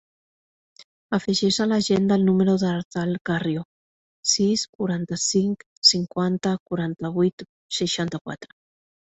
[1.17, 3.67] Afegeix a l'agenda el número de l'Artal Carrio:
[4.33, 7.47] sis, quaranta-cinc, cinquanta, quaranta-vuit,
[7.83, 8.53] seixanta-quatre.